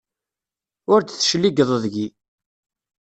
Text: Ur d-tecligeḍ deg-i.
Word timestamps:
Ur 0.93 0.99
d-tecligeḍ 1.01 1.69
deg-i. 1.83 2.07